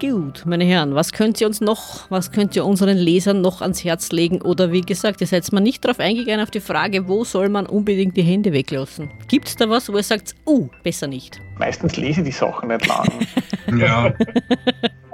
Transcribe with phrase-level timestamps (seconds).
[0.00, 3.84] Gut, meine Herren, was könnt ihr uns noch, was könnt ihr unseren Lesern noch ans
[3.84, 4.42] Herz legen?
[4.42, 7.66] Oder wie gesagt, ihr seid mal nicht darauf eingegangen auf die Frage, wo soll man
[7.66, 9.10] unbedingt die Hände weglassen?
[9.28, 11.40] Gibt es da was, wo ihr sagt, oh, besser nicht?
[11.58, 13.08] Meistens lese ich die Sachen nicht lang.
[13.78, 14.12] ja.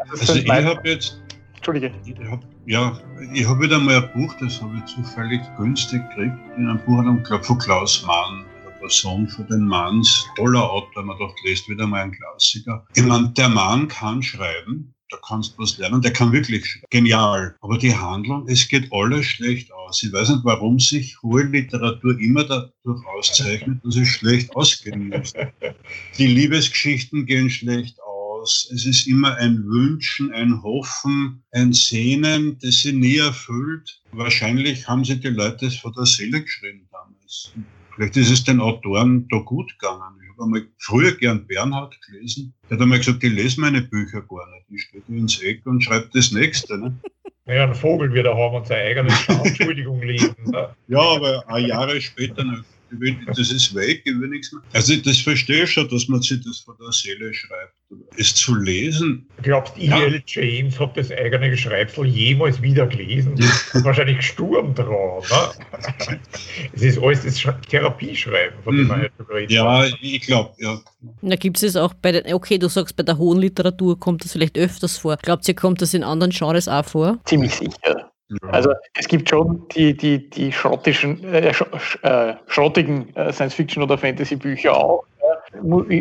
[0.09, 1.21] Also ich habe jetzt.
[1.57, 1.93] Entschuldige.
[2.07, 2.99] Ich hab, ja,
[3.35, 7.43] ich habe wieder mal ein Buch, das habe ich zufällig günstig gekriegt, in einem Buchhandlung
[7.43, 8.47] von Klaus Mann.
[8.81, 12.87] Der Sohn von den Manns, toller Autor, man dachte, lest wieder mal ein Klassiker.
[12.95, 17.57] Ich meine, der Mann kann schreiben, da kannst du was lernen, der kann wirklich genial.
[17.61, 20.03] Aber die Handlung, es geht alles schlecht aus.
[20.03, 25.35] Ich weiß nicht, warum sich hohe Literatur immer dadurch auszeichnet, dass es schlecht ausgehen muss.
[26.17, 28.71] Die Liebesgeschichten gehen schlecht aus.
[28.73, 34.01] Es ist immer ein Wünschen, ein Hoffen, ein Sehnen, das sie nie erfüllt.
[34.13, 37.53] Wahrscheinlich haben sie die Leute es vor der Seele geschrieben damals.
[38.01, 40.19] Vielleicht ist es den Autoren da gut gegangen.
[40.23, 42.55] Ich habe einmal früher gern Bernhard gelesen.
[42.71, 44.65] Der hat einmal gesagt, ich lese meine Bücher gar nicht.
[44.71, 46.79] Ich stehe ins Eck und schreibe das nächste.
[46.79, 46.97] Ne?
[47.45, 49.11] Naja, ein Vogel wird er haben und seine eigene
[49.45, 50.35] Entschuldigung lesen.
[50.47, 50.75] Ne?
[50.89, 52.65] Ja, aber ein Jahre später noch
[53.27, 54.63] das ist weg, ich will nichts mehr.
[54.73, 57.75] Also das verstehe ich schon, dass man sich das von der Seele schreibt.
[58.17, 59.27] Es zu lesen.
[59.43, 60.15] Glaubst du, E.L.
[60.15, 60.21] Ja.
[60.25, 63.35] James hat das eigene Geschreibsel jemals wieder gelesen?
[63.73, 64.89] Wahrscheinlich gestorben dran.
[64.89, 66.21] Ne?
[66.73, 69.51] es ist alles das Therapieschreiben, von dem man halt redet.
[69.51, 70.79] Ja, ich glaube, ja.
[71.23, 74.33] Da gibt es auch bei den, okay, du sagst, bei der hohen Literatur kommt das
[74.33, 75.17] vielleicht öfters vor.
[75.17, 77.19] Glaubt ihr, kommt das in anderen Genres auch vor?
[77.25, 78.11] Ziemlich sicher.
[78.53, 81.65] Also es gibt schon die, die, die schrottischen, äh, sch,
[82.03, 85.05] äh, schrottigen äh, Science-Fiction- oder Fantasy-Bücher auch.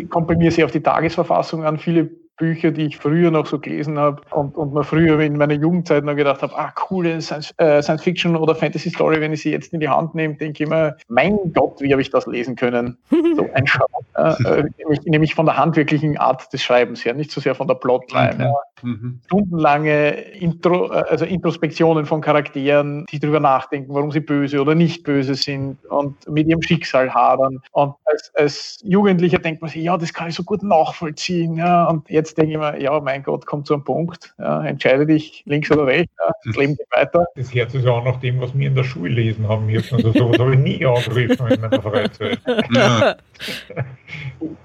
[0.08, 1.78] Kommt bei mir sehr auf die Tagesverfassung an.
[1.78, 2.10] Viele
[2.40, 6.04] Bücher, die ich früher noch so gelesen habe und, und mir früher in meiner Jugendzeit
[6.04, 9.50] noch gedacht habe, ah, coole Science, äh, Science Fiction oder Fantasy Story, wenn ich sie
[9.50, 12.56] jetzt in die Hand nehme, denke ich mir, mein Gott, wie habe ich das lesen
[12.56, 12.96] können?
[13.36, 13.86] So ein Schau.
[14.14, 17.74] Äh, nämlich, nämlich, von der handwerklichen Art des Schreibens her, nicht so sehr von der
[17.74, 18.52] Plotline.
[18.82, 18.90] Mhm.
[18.90, 19.20] Mhm.
[19.26, 25.04] Stundenlange Intro, äh, also Introspektionen von Charakteren, die darüber nachdenken, warum sie böse oder nicht
[25.04, 27.60] böse sind und mit ihrem Schicksal hadern.
[27.72, 31.56] Und als, als Jugendlicher denkt man sich, ja, das kann ich so gut nachvollziehen.
[31.56, 31.86] Ja.
[31.88, 35.42] Und jetzt denke ich mir, ja, mein Gott, kommt zu einem Punkt, ja, entscheide dich
[35.46, 37.24] links oder rechts, ja, das Leben geht weiter.
[37.36, 39.68] Das Herz ist ja auch nach dem, was wir in der Schule lesen haben.
[39.68, 42.40] Ich also sowas habe ich nie angegriffen in meiner Freizeit.
[42.72, 43.16] Ja.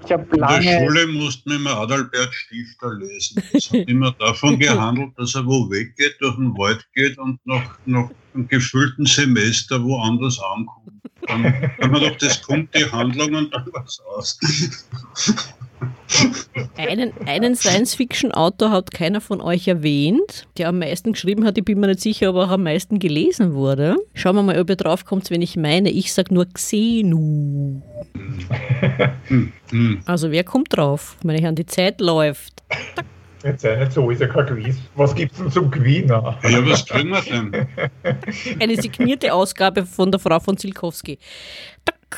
[0.05, 0.57] Ich habe lange...
[0.57, 3.43] In der Schule mussten wir immer Adalbert Stifter lesen.
[3.51, 7.77] Das hat immer davon gehandelt, dass er wo weggeht, durch den Wald geht und nach,
[7.85, 11.01] nach einem gefüllten Semester woanders ankommt.
[11.27, 11.43] Dann
[11.79, 14.39] kann man doch, das kommt die Handlung und dann was aus.
[16.77, 21.57] Einen, einen Science-Fiction-Autor hat keiner von euch erwähnt, der am meisten geschrieben hat.
[21.57, 23.95] Ich bin mir nicht sicher, ob er auch am meisten gelesen wurde.
[24.13, 25.89] Schauen wir mal, ob ihr drauf kommt, wenn ich meine.
[25.89, 27.81] Ich sage nur Xenu.
[30.05, 31.17] also, wer kommt drauf?
[31.23, 32.63] Meine Herren, die Zeit läuft.
[33.43, 34.75] Jetzt sei nicht so, ist ja kein Quiz.
[34.95, 36.37] Was gibt es denn zum Gewinner?
[36.43, 37.67] Ja, was kriegen wir denn?
[38.59, 41.19] Eine signierte Ausgabe von der Frau von Zilkowski.
[41.85, 42.17] Tack,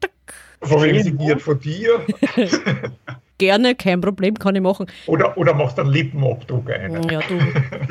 [0.00, 0.10] tack.
[0.62, 1.42] Von wem signiert?
[1.42, 2.00] Von dir?
[3.38, 4.86] Gerne, kein Problem, kann ich machen.
[5.06, 7.02] Oder, oder machst du einen Lippenabdruck ein?
[7.10, 7.38] Ja, du,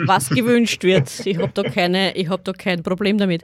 [0.07, 1.25] was gewünscht wird.
[1.25, 3.43] Ich habe da, hab da kein Problem damit.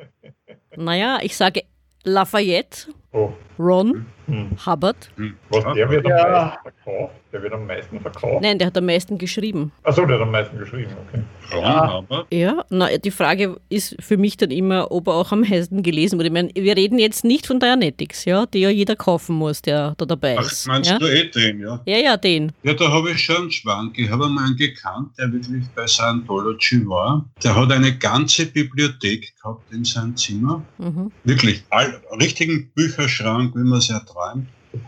[0.77, 1.63] Naja, ich sage
[2.03, 3.33] Lafayette, oh.
[3.59, 4.49] Ron, hm.
[4.65, 5.09] Hubbard.
[5.17, 5.33] Hm.
[5.49, 6.17] Was, der wird am ja.
[6.17, 7.13] meisten verkauft?
[7.31, 8.41] Der wird am meisten verkauft?
[8.41, 9.71] Nein, der hat am meisten geschrieben.
[9.83, 11.23] Achso, der hat am meisten geschrieben, okay.
[11.53, 11.93] Ron ja.
[11.93, 12.27] Hubbard?
[12.31, 16.17] Ja, na, die Frage ist für mich dann immer, ob er auch am meisten gelesen
[16.17, 16.27] wurde.
[16.27, 19.93] Ich meine, wir reden jetzt nicht von Dianetics, ja, die ja jeder kaufen muss, der
[19.97, 20.67] da dabei Ach, ist.
[20.67, 20.97] meinst ja?
[20.97, 21.81] du eh den, ja?
[21.85, 22.51] Ja, ja, den.
[22.63, 23.97] Ja, da habe ich schon einen Schwank.
[23.99, 27.25] Ich habe einmal einen gekannt, der wirklich bei Scientology war.
[27.43, 30.63] Der hat eine ganze Bibliothek gehabt in seinem Zimmer.
[30.77, 31.11] Mhm.
[31.23, 34.47] Wirklich, all, richtigen Bücherschrank, wie man es ja träumt.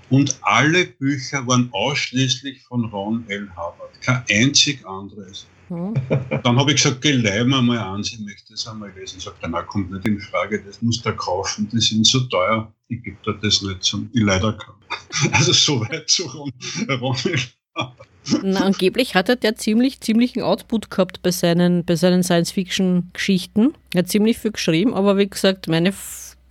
[0.10, 3.50] Und alle Bücher waren ausschließlich von Ron L.
[3.52, 4.00] Hubbard.
[4.02, 5.48] Kein einzig anderes.
[5.70, 5.94] Hm.
[6.44, 9.18] Dann habe ich gesagt, leih mir mal an, ich möchte das einmal lesen.
[9.18, 12.72] Ich sagte, na, kommt nicht in Frage, das muss der kaufen, die sind so teuer.
[12.90, 14.76] Ich gebe dir das nicht zum, ich leider kann.
[15.32, 16.52] Also so weit zu Ron,
[17.00, 17.40] Ron L.
[18.44, 23.74] Na, angeblich hat er der ziemlich, ziemlichen Output gehabt bei seinen, bei seinen Science-Fiction-Geschichten.
[23.94, 25.94] Er hat ziemlich viel geschrieben, aber wie gesagt, meine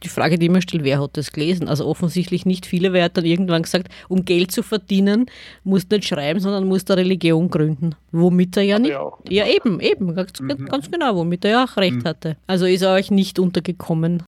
[0.02, 1.68] die Frage, die immer stellt, wer hat das gelesen?
[1.68, 5.26] Also offensichtlich nicht viele, wer hat dann irgendwann gesagt, um Geld zu verdienen,
[5.64, 7.94] musst du nicht schreiben, sondern musst eine Religion gründen.
[8.12, 8.96] Womit er ja nicht.
[9.28, 10.66] Ja, eben, eben, ganz, mhm.
[10.66, 12.04] ganz genau, womit er ja auch recht mhm.
[12.04, 12.36] hatte.
[12.46, 14.22] Also ist er euch nicht untergekommen.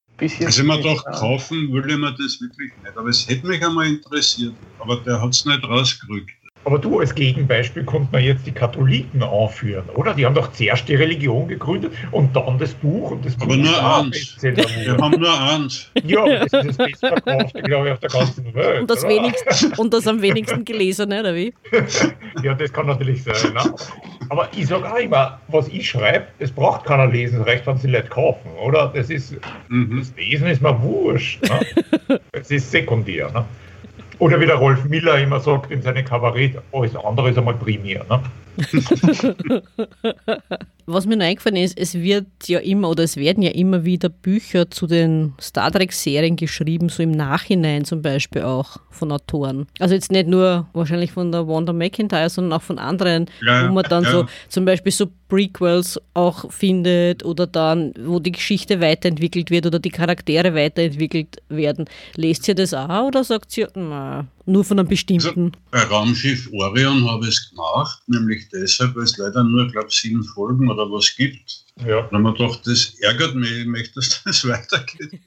[0.44, 2.96] Also man doch kaufen würde man das wirklich nicht.
[2.96, 4.54] Aber es hätte mich einmal interessiert.
[4.78, 6.30] Aber der hat es nicht rausgerückt.
[6.64, 10.14] Aber du, als Gegenbeispiel konnte man jetzt die Katholiken anführen, oder?
[10.14, 13.56] Die haben doch zuerst die Religion gegründet und dann das Buch und das Buch Aber
[13.56, 14.36] nur eins.
[14.40, 15.90] Wir haben nur eins.
[16.04, 18.80] Ja, das ist das bestverkaufte, glaube ich, auf der ganzen Welt.
[18.82, 21.52] Und das, wenigsten, und das am wenigsten gelesene, oder wie?
[22.42, 23.52] ja, das kann natürlich sein.
[23.52, 23.74] Ne?
[24.28, 27.88] Aber ich sage auch immer, was ich schreibe, es braucht keiner lesen, recht, wenn sie
[27.88, 28.92] Leute kaufen, oder?
[28.94, 29.34] Das ist,
[29.68, 29.98] mhm.
[29.98, 31.42] das Lesen ist mir wurscht.
[31.48, 31.60] Ne?
[32.32, 33.30] Es ist sekundär.
[33.30, 33.44] Ne?
[34.18, 38.04] Oder wie der Rolf Miller immer sagt in seinem Kabarett, alles andere ist einmal primär.
[38.08, 38.22] Ne?
[40.86, 44.08] Was mir noch eingefallen ist, es wird ja immer oder es werden ja immer wieder
[44.08, 49.66] Bücher zu den Star Trek-Serien geschrieben, so im Nachhinein zum Beispiel auch von Autoren.
[49.78, 53.72] Also jetzt nicht nur wahrscheinlich von der Wanda McIntyre, sondern auch von anderen, ja, wo
[53.72, 54.10] man dann ja.
[54.10, 59.78] so zum Beispiel so Prequels auch findet oder dann, wo die Geschichte weiterentwickelt wird oder
[59.78, 61.86] die Charaktere weiterentwickelt werden.
[62.16, 65.52] Lest ihr das auch oder sagt ihr, na, nur von einem bestimmten?
[65.70, 69.88] Also bei Raumschiff Orion habe ich es gemacht, nämlich deshalb, weil es leider nur, glaube
[69.90, 71.62] ich, sieben Folgen oder was gibt.
[71.86, 72.02] Ja.
[72.02, 75.20] Dann haben wir gedacht, das ärgert mich, ich möchte, dass das weitergeht.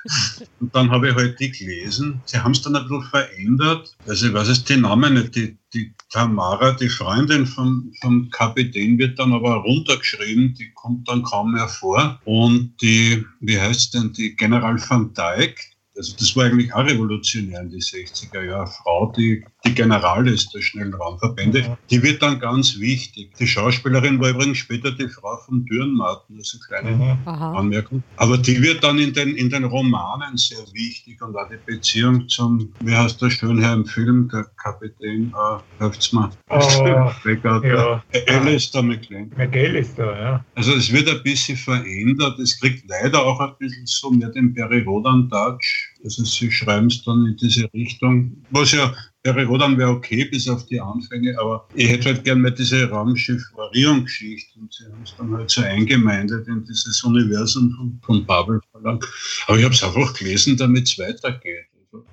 [0.60, 2.22] Und dann habe ich halt die gelesen.
[2.26, 3.96] Sie haben es dann ein bisschen verändert.
[4.08, 5.36] Also ich weiß jetzt die Namen nicht.
[5.36, 10.54] Die, die Tamara, die Freundin vom, vom Kapitän, wird dann aber runtergeschrieben.
[10.54, 12.20] Die kommt dann kaum mehr vor.
[12.26, 17.62] Und die, wie heißt denn, die General van Dijk, also das war eigentlich auch revolutionär
[17.62, 18.68] in die 60er Jahre.
[18.68, 21.78] Frau, die, die General ist der schnellen Raumverbände, mhm.
[21.90, 23.34] die wird dann ganz wichtig.
[23.40, 27.28] Die Schauspielerin war übrigens später die Frau von Dürrenmatten, das ist eine kleine mhm.
[27.32, 28.04] Anmerkung.
[28.18, 32.28] Aber die wird dann in den, in den Romanen sehr wichtig und auch die Beziehung
[32.30, 36.60] zum, wie heißt der Schönherr im Film, der Kapitän, äh, helft's mal, oh,
[37.64, 38.04] ja.
[38.28, 39.32] Alistair McLean.
[39.36, 40.46] McAllister, ja.
[40.56, 44.54] Also es wird ein bisschen verändert, es kriegt leider auch ein bisschen so mehr den
[44.54, 48.94] Perry Rodan-Touch, also sie schreiben es dann in diese Richtung, was ja
[49.26, 52.88] wäre Rodan wäre okay bis auf die Anfänge, aber ich hätte halt gerne mal diese
[52.90, 58.62] Raumschiff-Variierung-Geschichte und sie haben es dann halt so eingemeindet in dieses Universum von, von Babel
[58.72, 59.06] verlangt.
[59.48, 61.66] Aber ich habe es einfach gelesen, damit es weitergeht.
[61.92, 62.06] Also,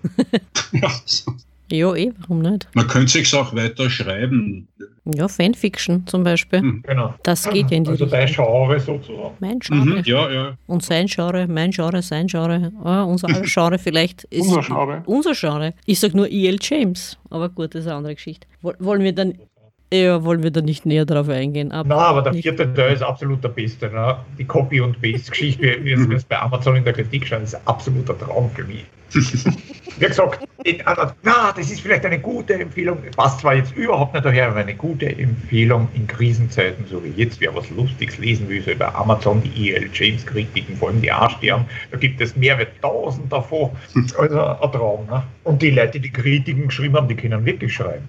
[0.72, 0.90] ja.
[1.70, 2.68] Ja, eh, warum nicht?
[2.74, 4.68] Man könnte sich auch weiter schreiben.
[5.04, 6.62] Ja, Fanfiction zum Beispiel.
[6.62, 6.82] Mhm.
[6.86, 7.14] Genau.
[7.24, 9.34] Das geht ja in die Also dein Genre sozusagen.
[9.40, 9.84] Mein Genre.
[9.84, 10.56] Mhm, ja, ja.
[10.66, 12.70] Und sein Genre, mein Genre, sein Genre.
[12.84, 14.46] Oh, unser Genre vielleicht ist.
[14.46, 15.02] unser Genre.
[15.06, 15.74] Unser Genre.
[15.86, 16.58] Ich sage nur E.L.
[16.60, 17.18] James.
[17.30, 18.46] Aber gut, das ist eine andere Geschichte.
[18.62, 19.34] Wollen wir dann
[19.92, 21.70] ja, wollen wir da nicht näher drauf eingehen.
[21.70, 23.90] Aber Na, aber der vierte Teil ist absolut der beste.
[23.90, 24.16] Ne?
[24.38, 27.60] Die Copy- und Paste-Geschichte, wie wir es bei Amazon in der Kritik schauen, ist ein
[27.66, 28.86] absoluter Traum für mich.
[29.98, 30.46] Wie gesagt,
[31.22, 34.74] na, das ist vielleicht eine gute Empfehlung, passt zwar jetzt überhaupt nicht daher, aber eine
[34.74, 39.42] gute Empfehlung in Krisenzeiten, so wie jetzt, wer was Lustiges lesen will, so über Amazon,
[39.42, 39.90] die E.L.
[39.92, 43.70] James Kritiken, vor allem die A-Stern, da gibt es mehrere tausend davon,
[44.18, 45.06] also ein Traum.
[45.06, 45.22] Ne?
[45.44, 48.08] Und die Leute, die die Kritiken geschrieben haben, die können wirklich schreiben.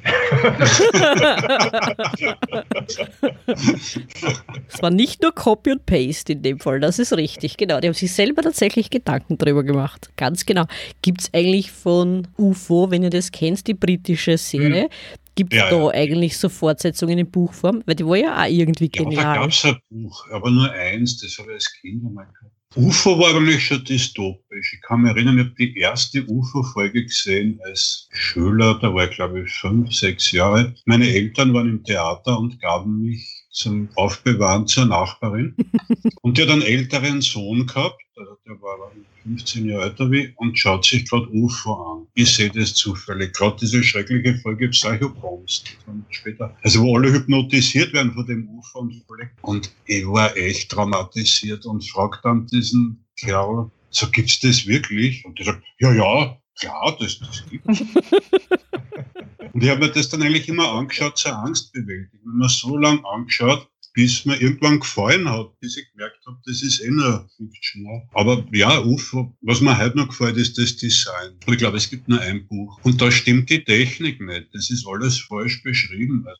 [4.67, 7.79] Es war nicht nur Copy und Paste in dem Fall, das ist richtig, genau.
[7.79, 10.11] Die haben sich selber tatsächlich Gedanken drüber gemacht.
[10.15, 10.65] Ganz genau.
[11.01, 15.19] Gibt es eigentlich von UFO, wenn ihr das kennt, die britische Serie, mhm.
[15.35, 15.89] Gibt es ja, da ja.
[15.89, 17.81] eigentlich so Fortsetzungen in Buchform?
[17.85, 19.23] Weil die war ja auch irgendwie genial.
[19.23, 22.27] Ja, da gab es ein Buch, aber nur eins, das habe ich als Kind einmal
[22.27, 22.53] gehabt.
[22.75, 24.73] UFO war eigentlich schon dystopisch.
[24.73, 29.15] Ich kann mich erinnern, ich habe die erste UFO-Folge gesehen als Schüler, da war ich
[29.15, 30.73] glaube ich fünf, sechs Jahre.
[30.85, 35.55] Meine Eltern waren im Theater und gaben mich zum Aufbewahren zur Nachbarin.
[36.21, 38.91] und die hat einen älteren Sohn gehabt, der war
[39.23, 42.07] 15 Jahre älter wie und schaut sich gerade UFO an.
[42.13, 43.33] Ich sehe das zufällig.
[43.33, 45.63] Gerade diese schreckliche Folge Psychobombs,
[46.09, 49.03] später, also wo alle hypnotisiert werden von dem UFO und,
[49.41, 55.23] und ich war echt traumatisiert und frage dann diesen Kerl, so gibt's das wirklich?
[55.25, 57.83] Und der sagt, ja, ja, klar, das, das gibt's.
[59.53, 62.21] Und ich habe mir das dann eigentlich immer angeschaut zur Angstbewältigung.
[62.25, 66.61] Wenn man so lange angeschaut, bis mir irgendwann gefallen hat, bis ich gemerkt habe, das
[66.61, 67.85] ist eh nur Fiction.
[68.13, 71.37] Aber ja, UFO, was mir heute noch gefällt, ist das Design.
[71.47, 72.79] Ich glaube, es gibt nur ein Buch.
[72.83, 74.47] Und da stimmt die Technik nicht.
[74.53, 76.25] Das ist alles falsch beschrieben.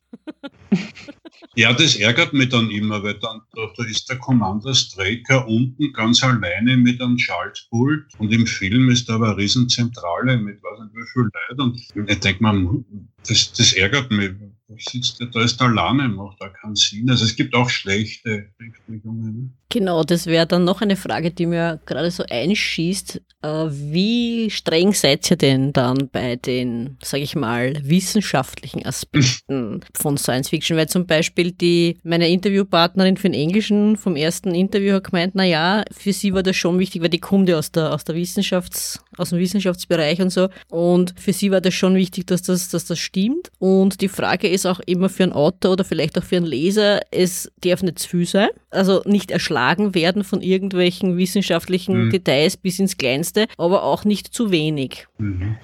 [1.55, 5.93] Ja, das ärgert mich dann immer, weil dann da, da ist der Commander Straker unten
[5.93, 10.79] ganz alleine mit einem Schaltpult und im Film ist da aber eine Riesenzentrale mit weiß
[10.79, 12.83] nicht wie viel Leuten und ich denke mal,
[13.27, 14.31] das, das ärgert mich
[14.79, 17.09] sitzt der da ist alleine, macht da keinen Sinn.
[17.09, 19.53] Also es gibt auch schlechte Richtungen.
[19.69, 23.21] Genau, das wäre dann noch eine Frage, die mir gerade so einschießt.
[23.41, 30.17] Äh, wie streng seid ihr denn dann bei den, sage ich mal, wissenschaftlichen Aspekten von
[30.17, 30.77] Science Fiction?
[30.77, 35.43] Weil zum Beispiel die, meine Interviewpartnerin für den Englischen vom ersten Interview hat gemeint, na
[35.43, 38.15] ja, für sie war das schon wichtig, weil die kommt ja aus der, aus der
[38.15, 40.49] Wissenschafts- aus dem Wissenschaftsbereich und so.
[40.69, 43.51] Und für sie war das schon wichtig, dass das, dass das stimmt.
[43.59, 47.01] Und die Frage ist auch immer für einen Autor oder vielleicht auch für einen Leser,
[47.11, 48.49] es darf nicht zu viel sein.
[48.71, 52.09] Also nicht erschlagen werden von irgendwelchen wissenschaftlichen mhm.
[52.09, 55.07] Details bis ins Kleinste, aber auch nicht zu wenig.
[55.17, 55.55] Mhm.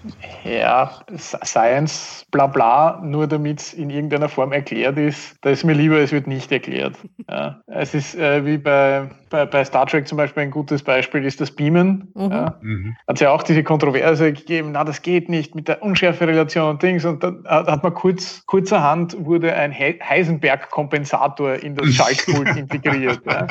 [0.46, 5.74] Ja, Science, bla bla, nur damit es in irgendeiner Form erklärt ist, da ist mir
[5.74, 6.96] lieber, es wird nicht erklärt.
[7.30, 7.62] Ja.
[7.68, 11.42] Es ist äh, wie bei, bei, bei, Star Trek zum Beispiel ein gutes Beispiel, ist
[11.42, 12.12] das Beamen.
[12.16, 12.32] Mhm.
[12.32, 12.58] Ja.
[12.62, 12.96] Mhm.
[13.08, 16.84] Hat es ja auch diese Kontroverse gegeben, na, das geht nicht mit der Unschärferelation und
[16.84, 17.06] Dings.
[17.06, 23.22] Und dann hat man kurz, kurzerhand wurde ein Heisenberg-Kompensator in das Schaltpult integriert.
[23.26, 23.48] Ja.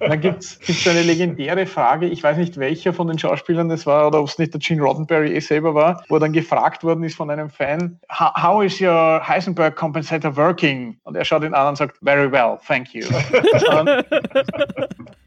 [0.00, 4.06] dann gibt es eine legendäre Frage, ich weiß nicht, welcher von den Schauspielern das war
[4.06, 7.16] oder ob es nicht der Gene Roddenberry eh selber war, wo dann gefragt worden ist
[7.16, 10.96] von einem Fan, how is your Heisenberg compensator working?
[11.04, 13.04] Und er schaut ihn an und sagt, very well, thank you.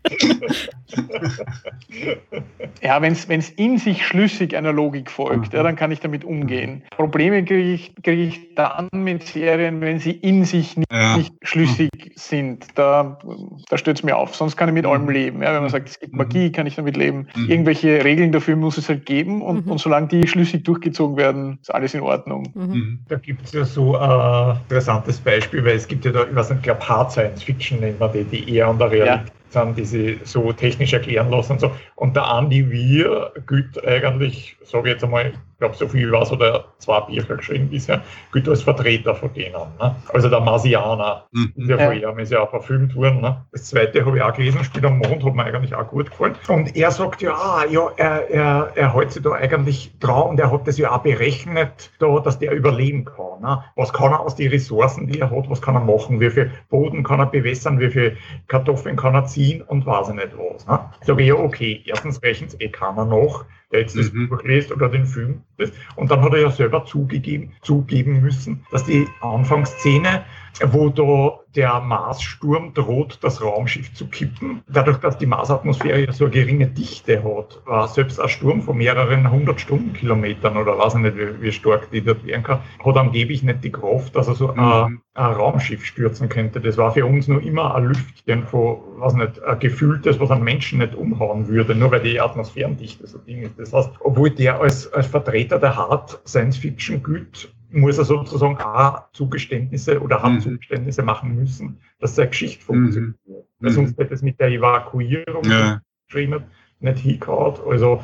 [2.81, 6.83] ja, wenn es in sich schlüssig einer Logik folgt, ja, dann kann ich damit umgehen.
[6.95, 11.17] Probleme kriege ich, krieg ich dann mit Serien, wenn sie in sich nicht, ja.
[11.17, 12.67] nicht schlüssig sind.
[12.75, 13.17] Da,
[13.69, 14.35] da stört es mir auf.
[14.35, 15.41] Sonst kann ich mit allem leben.
[15.41, 17.27] Ja, wenn man sagt, es gibt Magie, kann ich damit leben.
[17.35, 17.49] Mhm.
[17.49, 19.71] Irgendwelche Regeln dafür muss es halt geben und, mhm.
[19.71, 22.51] und solange die schlüssig durchgezogen werden, ist alles in Ordnung.
[22.53, 22.63] Mhm.
[22.63, 22.99] mhm.
[23.07, 26.49] Da gibt es ja so ein interessantes Beispiel, weil es gibt ja da, ich weiß
[26.49, 29.42] nicht, ich glaube Hard Science Fiction nennt man die, die eher an der Realität ja
[29.53, 31.71] sind, die sie so technisch erklären lassen und so.
[31.95, 36.23] Und der Andi Wir gilt eigentlich, sage ich jetzt einmal, ich glaube, so viel war
[36.23, 38.01] es oder zwei Bücher geschrieben bisher,
[38.33, 39.53] gilt als Vertreter von denen.
[39.79, 39.95] Ne?
[40.11, 41.53] Also der Marsianer, mhm.
[41.55, 41.85] der ja.
[41.85, 43.21] von ihm ist ja auch verfilmt worden.
[43.21, 43.45] Ne?
[43.51, 46.35] Das zweite habe ich auch gelesen, Spiel am Mond, hat mir eigentlich auch gut gefallen.
[46.49, 50.39] Und er sagt ja, ah, ja er, er, er hält sich da eigentlich dran und
[50.39, 53.41] er hat das ja auch berechnet, da, dass der überleben kann.
[53.41, 53.63] Ne?
[53.75, 56.51] Was kann er aus den Ressourcen, die er hat, was kann er machen, wie viel
[56.69, 58.17] Boden kann er bewässern, wie viel
[58.47, 60.65] Kartoffeln kann er ziehen und weiß ich nicht was.
[60.67, 60.79] Ne?
[61.01, 64.29] Sage ich, ja, okay, erstens rechnen eh keiner noch, der jetzt das mhm.
[64.29, 65.41] Buch liest oder den Film.
[65.95, 70.23] Und dann hat er ja selber zugegeben, zugeben müssen, dass die Anfangsszene,
[70.67, 74.63] wo da der Marssturm droht, das Raumschiff zu kippen.
[74.67, 78.77] Dadurch, dass die Marsatmosphäre ja so eine geringe Dichte hat, war selbst ein Sturm von
[78.77, 82.97] mehreren hundert Stundenkilometern oder weiß ich nicht, wie, wie, stark die dort werden kann, hat
[82.97, 84.59] angeblich nicht die Kraft, dass er so mhm.
[84.59, 86.59] ein, ein, Raumschiff stürzen könnte.
[86.59, 90.43] Das war für uns nur immer ein Lüftchen von, was nicht, ein gefühltes, was einen
[90.43, 93.59] Menschen nicht umhauen würde, nur weil die Atmosphärendichte so Ding ist.
[93.59, 98.57] Das heißt, obwohl der als, als Vertreter der Hard Science Fiction gilt, muss er sozusagen
[98.57, 100.39] auch Zugeständnisse oder hat mhm.
[100.41, 103.15] Zugeständnisse machen müssen, dass seine Geschichte funktioniert.
[103.25, 103.33] Mhm.
[103.59, 105.81] Weil sonst hätte es mit der Evakuierung ja.
[106.07, 106.43] geschrieben
[106.79, 107.55] nicht hingehauen.
[107.67, 108.03] Also,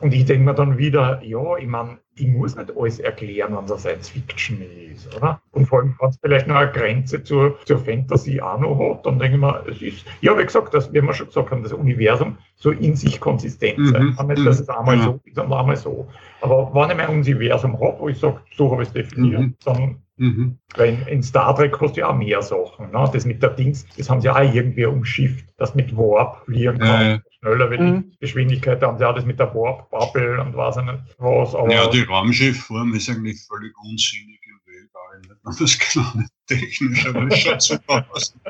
[0.00, 3.66] und ich denke mir dann wieder, ja, ich meine, ich muss nicht alles erklären, wenn
[3.66, 4.58] das Science Fiction
[4.92, 5.40] ist, oder?
[5.52, 9.06] Und vor allem, wenn es vielleicht noch eine Grenze zur, zur Fantasy auch noch hat,
[9.06, 11.62] dann denke ich mir, es ist, ja, wie gesagt, das, wie wir schon gesagt haben,
[11.62, 14.16] das Universum so in sich konsistent sein.
[14.18, 14.26] Mhm.
[14.26, 15.02] Nicht, dass es einmal mhm.
[15.02, 16.08] so ist und einmal so.
[16.40, 19.54] Aber wenn ich mein Universum habe, wo ich sage, so habe ich es definiert, mhm.
[19.64, 20.58] dann Mhm.
[20.76, 22.90] Weil in, in, Star Trek hast du ja auch mehr Sachen.
[22.90, 23.10] Ne?
[23.10, 27.06] Das mit der Dings, das haben sie auch irgendwie umschifft, das mit Warp fliegen kann.
[27.06, 28.10] Ja, schneller wie mhm.
[28.10, 31.52] die Geschwindigkeit, da haben sie auch das mit der Warp-Bubble und was nicht was.
[31.70, 35.20] ja, die Raumschiffform ist eigentlich völlig unsinnig im Weltall.
[35.20, 35.36] Nicht?
[35.60, 38.36] Das kann nicht technisch, aber es schaut super aus.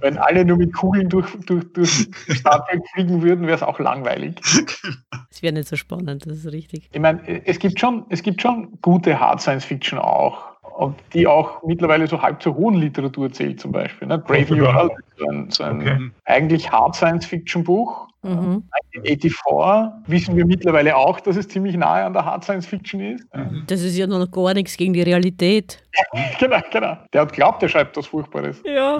[0.00, 3.78] Wenn alle nur mit Kugeln durch, durch, durch Star Trek fliegen würden, wäre es auch
[3.78, 4.40] langweilig.
[5.30, 6.88] Es wäre nicht so spannend, das ist richtig.
[6.92, 10.55] Ich meine, es gibt schon, es gibt schon gute Hard Science Fiction auch
[11.12, 14.08] die auch mittlerweile so halb zur hohen Literatur zählt zum Beispiel.
[14.08, 14.18] Ne?
[14.18, 15.98] Brave New World, so ein, so ein okay.
[16.24, 18.08] eigentlich Hard Science-Fiction-Buch.
[18.26, 18.64] Mhm.
[19.04, 23.24] 1984 wissen wir mittlerweile auch, dass es ziemlich nahe an der Hard Science Fiction ist.
[23.34, 23.64] Mhm.
[23.66, 25.82] Das ist ja noch gar nichts gegen die Realität.
[26.40, 26.96] genau, genau.
[27.12, 28.62] Der hat glaubt, er schreibt was Furchtbares.
[28.64, 28.98] Ja.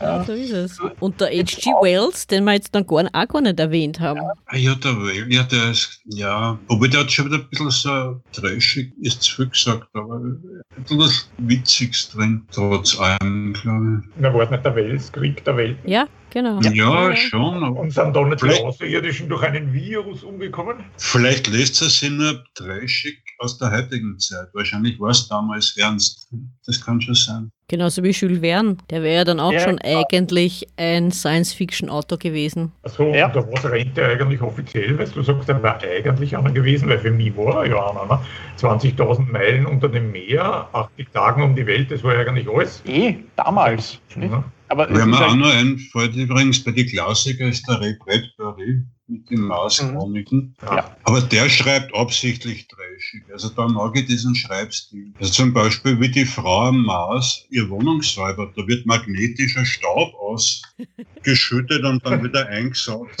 [0.00, 0.24] ja.
[0.26, 0.80] So ist es.
[1.00, 1.70] Und der H.G.
[1.80, 4.20] Wells, den wir jetzt dann gar, auch gar nicht erwähnt haben.
[4.46, 7.70] Ah ja, der Wells, ja, der ist, ja, obwohl der hat schon wieder ein bisschen
[7.70, 14.02] so trashig, ist zu viel gesagt, aber ein bisschen was Witziges drin, trotz allem, glaube
[14.02, 14.10] ich.
[14.16, 15.78] Na, war nicht der Wells, Krieg der Welt?
[15.84, 16.60] Ja, Genau.
[16.60, 17.62] Ja, schon.
[17.62, 20.84] Und sind da nicht die Außerirdischen durch einen Virus umgekommen?
[20.98, 24.48] Vielleicht lässt er sich nur trashig aus der heutigen Zeit.
[24.52, 26.28] Wahrscheinlich war es damals ernst.
[26.66, 27.50] Das kann schon sein.
[27.68, 28.76] Genauso wie Jules Verne.
[28.90, 30.04] Der wäre ja dann auch ja, schon klar.
[30.08, 32.70] eigentlich ein Science-Fiction-Autor gewesen.
[32.82, 33.28] Achso, ja.
[33.28, 37.00] da was rennt er eigentlich offiziell, weil du sagst, er war eigentlich einer gewesen, weil
[37.00, 38.06] für mich war er ja einer.
[38.06, 38.20] Ne?
[38.58, 42.82] 20.000 Meilen unter dem Meer, 80 Tagen um die Welt, das war eigentlich alles.
[42.86, 43.98] Eh, damals.
[44.14, 44.44] Ja.
[44.68, 48.82] Aber Wir haben auch noch einen Fall übrigens bei den Klassiker ist der Ray Bradbury
[49.08, 50.56] mit den Mauschroniken.
[50.60, 50.76] Mhm.
[50.76, 50.96] Ja.
[51.04, 52.66] Aber der schreibt absichtlich.
[53.36, 55.12] Also da mag ich diesen Schreibstil.
[55.20, 58.56] Also zum Beispiel wie die Frau am Mars ihr Wohnung säubert.
[58.56, 63.20] Da wird magnetischer Staub ausgeschüttet und dann wieder eingesaugt.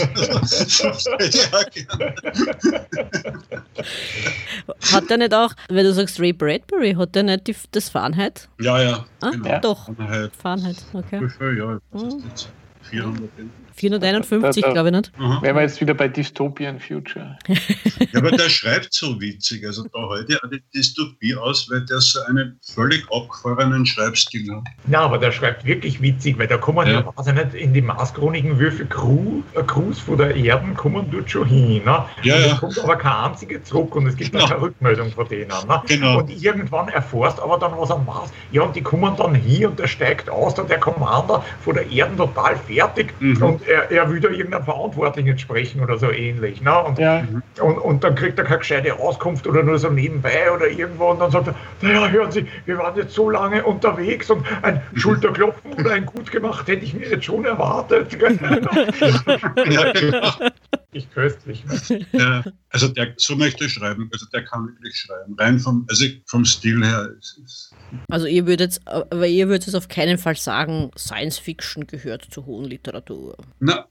[4.90, 8.48] hat er nicht auch, wenn du sagst Ray Bradbury, hat er nicht die, das Fahrenheit?
[8.58, 9.04] Ja, ja.
[9.20, 9.60] Ah, genau.
[9.60, 9.90] Doch.
[10.38, 11.28] Fahrenheit, okay.
[11.40, 12.48] Ja, ja, was ist das?
[12.88, 13.28] 400.
[13.76, 15.18] 451, glaube ich nicht.
[15.18, 15.38] Mhm.
[15.42, 17.38] Wären wir jetzt wieder bei Dystopian Future.
[17.48, 19.66] ja, aber der schreibt so witzig.
[19.66, 24.64] Also da heute auch die Dystopie aus, weil der so einen völlig abgefahrenen Schreibstil hat.
[24.88, 27.74] Ja, aber der schreibt wirklich witzig, weil da kommen ja, ja weiß ich nicht, in
[27.74, 31.84] die Maßchroniken, wie viel Crew, Crews von der Erden kommen dort schon hin.
[31.84, 32.04] Ne?
[32.22, 32.46] Ja, ja.
[32.46, 34.46] Es kommt aber kein einziger zurück und es gibt genau.
[34.46, 35.48] keine Rückmeldung von denen.
[35.48, 35.82] Ne?
[35.86, 36.20] Genau.
[36.20, 38.30] Und irgendwann erfährst aber dann was am Mars.
[38.52, 41.90] Ja, und die kommen dann hier und der steigt aus, dann der Commander von der
[41.90, 43.42] Erden total fertig mhm.
[43.42, 46.60] und er, er will da irgendeinem Verantwortlichen sprechen oder so ähnlich.
[46.60, 46.78] Ne?
[46.84, 47.24] Und, ja.
[47.60, 51.20] und, und dann kriegt er keine gescheite Auskunft oder nur so nebenbei oder irgendwo und
[51.20, 54.98] dann sagt er, naja, hören Sie, wir waren jetzt so lange unterwegs und ein mhm.
[54.98, 58.16] Schulterklopfen oder ein gut gemacht hätte ich mir jetzt schon erwartet.
[58.20, 60.30] ja, genau.
[60.96, 61.62] Ich köstlich.
[62.12, 65.34] Ja, also der, so möchte ich schreiben, also der kann wirklich schreiben.
[65.38, 67.70] Rein vom, also vom Stil her ist, es.
[68.08, 72.46] Also ihr würdet aber ihr würdet es auf keinen Fall sagen, Science Fiction gehört zur
[72.46, 73.36] hohen Literatur.
[73.60, 73.86] Na,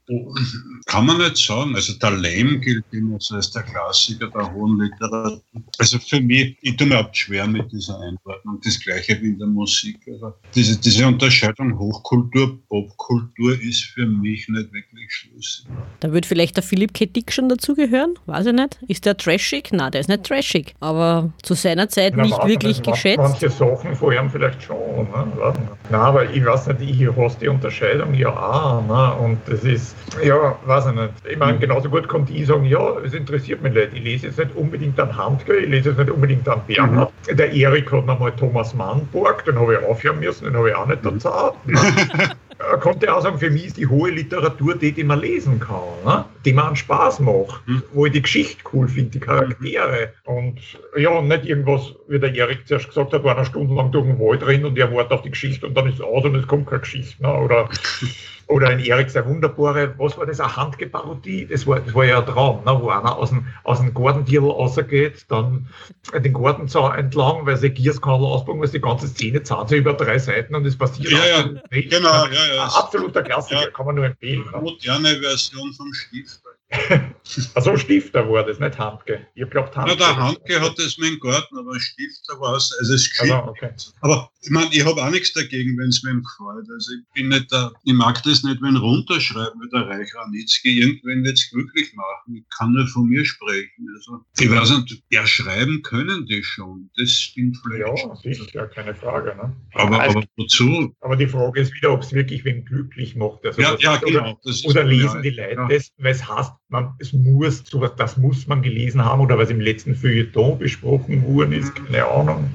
[0.86, 1.74] kann man nicht sagen.
[1.74, 5.42] Also der Lame gilt immer so als der Klassiker der hohen Literatur.
[5.78, 8.60] Also für mich, ich tue mir überhaupt schwer mit dieser Einordnung.
[8.64, 9.98] Das gleiche wie in der Musik.
[10.08, 15.66] Also diese, diese Unterscheidung Hochkultur, Popkultur ist für mich nicht wirklich schlüssig.
[16.00, 17.04] Da würde vielleicht der Philipp K.
[17.04, 18.14] Dick schon dazugehören?
[18.24, 18.78] Weiß ich nicht.
[18.88, 19.70] Ist der trashig?
[19.70, 20.74] Nein, der ist nicht trashig.
[20.80, 23.18] Aber zu seiner Zeit Na, nicht wirklich geschätzt.
[23.18, 24.76] Manche Sachen ihm vielleicht schon.
[24.76, 25.52] Ne?
[25.90, 28.82] Na, aber ich weiß nicht, ich hast die Unterscheidung ja auch.
[28.86, 29.14] Ne?
[29.22, 31.10] Und das ist, ja, weiß ich nicht.
[31.30, 33.90] Ich meine, genauso gut konnte ich sagen, ja, es interessiert mich nicht.
[33.92, 37.12] Ich lese jetzt nicht unbedingt an Handke, ich lese jetzt nicht unbedingt an Bernhard.
[37.30, 37.36] Mhm.
[37.36, 40.74] Der Erik hat nochmal Thomas Mann borgt, den habe ich aufhören müssen, den habe ich
[40.74, 41.18] auch nicht mhm.
[41.18, 41.28] dazu.
[42.80, 46.24] konnte auch sagen, für mich ist die hohe Literatur die, die man lesen kann, ne?
[46.44, 47.82] die man an Spaß macht, mhm.
[47.92, 50.12] wo ich die Geschichte cool finde, die Charaktere.
[50.24, 50.60] Und
[50.96, 54.18] ja, nicht irgendwas, wie der Erik zuerst gesagt hat, war eine Stunde lang durch den
[54.18, 56.46] Wald drin und er wartet auf die Geschichte und dann ist es aus und es
[56.46, 57.22] kommt keine Geschichte.
[57.22, 57.32] Ne?
[57.32, 57.68] Oder
[58.48, 61.48] Oder in Erik sehr wunderbare, was war das, eine Handgeparodie?
[61.50, 62.80] Das war, das war ja ein Traum, ne?
[62.80, 65.66] wo einer aus dem, aus dem Gartentierl rausgeht, dann
[66.14, 70.18] den Gartenzaun entlang, weil sie Gierskanal ausbauen, weil die ganze Szene zahlt sich über drei
[70.18, 71.90] Seiten und es passiert ja, ja, nicht.
[71.90, 72.64] Genau, ja, ja.
[72.66, 74.44] Absoluter Klassiker, ja, kann man nur empfehlen.
[74.52, 74.60] Ne?
[74.60, 76.40] Moderne Version vom Stift.
[77.54, 79.26] also Stifter war das, nicht Handke.
[79.34, 79.92] Ich glaube, Handke.
[79.92, 82.76] Ja, der Handke hat das mit dem Garten, aber Stifter war es.
[82.80, 83.70] Also es also, okay.
[84.00, 86.68] Aber ich meine, ich habe auch nichts dagegen, wenn es mir gefällt.
[86.70, 90.80] Also ich bin nicht der, ich mag das nicht, wenn runterschreiben, wie der Reich Ranitzky
[90.80, 92.36] irgendwen jetzt glücklich machen.
[92.36, 93.88] Ich kann nur von mir sprechen.
[93.94, 96.90] Also ich weiß nicht, ja, schreiben können die schon.
[96.96, 98.04] Das stimmt vielleicht.
[98.04, 99.36] Ja, sicher, keine Frage.
[99.36, 99.54] Ne?
[99.74, 100.94] Aber, also, aber wozu?
[101.00, 103.44] Aber die Frage ist wieder, ob es wirklich wen glücklich macht.
[103.44, 104.38] Also ja, ja, genau.
[104.44, 105.68] Oder, oder lesen die Leute ja.
[105.68, 109.50] das, weil es heißt, man, es muss, sowas, das muss man gelesen haben oder was
[109.50, 112.50] im letzten Feuilleton besprochen worden ist, keine Ahnung.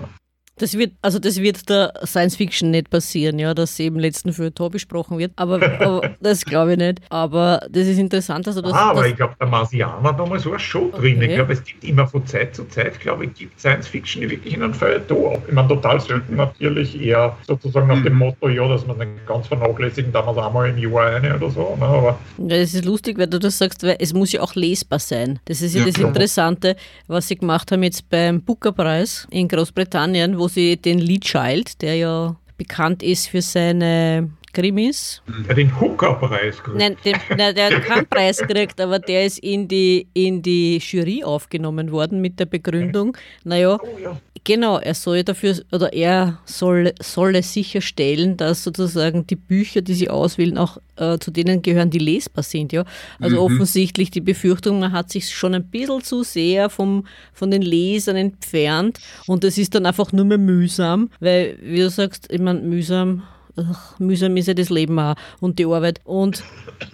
[0.61, 4.31] Das wird, also das wird der Science Fiction nicht passieren, ja, dass sie im letzten
[4.31, 5.31] Feuilleton besprochen wird.
[5.35, 7.01] Aber, aber das glaube ich nicht.
[7.09, 8.47] Aber das ist interessant.
[8.47, 11.15] Also das, ah, aber ich glaube, der Marsianer damals war schon okay.
[11.15, 11.21] drin.
[11.23, 14.53] Ich glaube, es gibt immer von Zeit zu Zeit, glaube ich, gibt Science Fiction wirklich
[14.53, 15.39] in einem Feuilleton.
[15.47, 18.19] Ich meine, total selten natürlich eher sozusagen nach dem mhm.
[18.19, 21.75] Motto, ja, dass man den ganz vernachlässigen, damals einmal im Jahr eine oder so.
[21.79, 24.53] Ne, aber ja, das ist lustig, weil du das sagst, weil es muss ja auch
[24.53, 25.39] lesbar sein.
[25.45, 26.09] Das ist ja, ja das klar.
[26.09, 26.75] Interessante,
[27.07, 31.95] was sie gemacht haben jetzt beim Booker-Preis in Großbritannien, wo sie den Lee Child, der
[31.95, 35.21] ja bekannt ist für seine Krimis.
[35.55, 36.77] Den Hooker-Preis gekriegt.
[36.77, 40.77] Nein, den, nein, der hat keinen Preis gekriegt, aber der ist in die, in die
[40.77, 44.19] Jury aufgenommen worden mit der Begründung, naja, oh, ja.
[44.43, 50.09] genau, er soll dafür, oder er soll, solle sicherstellen, dass sozusagen die Bücher, die sie
[50.09, 52.71] auswählen, auch äh, zu denen gehören, die lesbar sind.
[52.73, 52.85] Ja?
[53.19, 53.41] Also mhm.
[53.55, 58.15] offensichtlich die Befürchtung, man hat sich schon ein bisschen zu sehr vom, von den Lesern
[58.15, 62.61] entfernt und es ist dann einfach nur mehr mühsam, weil, wie du sagst, ich meine,
[62.61, 63.23] mühsam
[63.55, 66.01] ach, mühsam ist ja das Leben auch und die Arbeit.
[66.03, 66.43] Und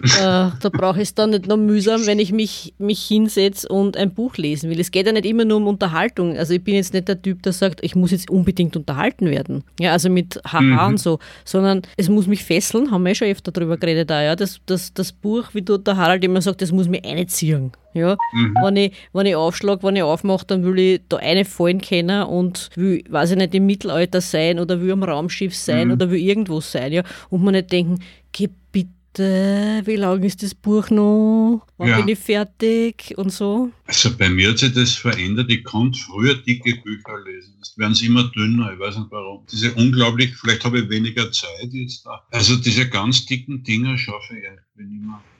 [0.02, 3.96] äh, da brauche ich es dann nicht nur mühsam, wenn ich mich, mich hinsetze und
[3.96, 4.80] ein Buch lesen will.
[4.80, 6.36] Es geht ja nicht immer nur um Unterhaltung.
[6.36, 9.64] Also ich bin jetzt nicht der Typ, der sagt, ich muss jetzt unbedingt unterhalten werden.
[9.80, 10.94] Ja, also mit Haha mhm.
[10.94, 11.18] und so.
[11.44, 14.36] Sondern es muss mich fesseln, haben wir ja schon öfter darüber geredet da, ja.
[14.36, 17.72] Das, das, das Buch, wie du der Harald immer sagt, das muss mich einziehen.
[17.94, 18.16] Ja?
[18.32, 18.54] Mhm.
[18.62, 22.24] Wenn, ich, wenn ich aufschlage, wenn ich aufmache, dann will ich da eine fallen können
[22.24, 25.94] und will, weiß ich nicht, im Mittelalter sein oder will am Raumschiff sein mhm.
[25.94, 26.92] oder will irgendwo sein.
[26.92, 27.02] Ja?
[27.30, 31.66] Und man nicht denken, geh bitte wie lang ist das Buch noch?
[31.76, 31.98] Wann Ja.
[31.98, 33.14] bin ich fertig?
[33.16, 33.70] Und so.
[33.86, 35.50] Also bei mir hat sich das verändert.
[35.50, 37.54] Ich konnte früher dicke Bücher lesen.
[37.58, 38.72] Jetzt werden sie immer dünner.
[38.72, 39.44] Ich weiß nicht warum.
[39.50, 42.22] Diese unglaublich, vielleicht habe ich weniger Zeit jetzt da.
[42.30, 44.44] Also diese ganz dicken Dinger schaffe ich.